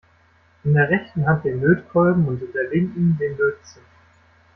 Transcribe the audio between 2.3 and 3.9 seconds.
in der linken den Lötzinn.